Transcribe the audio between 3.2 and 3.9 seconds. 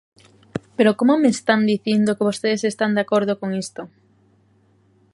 con isto?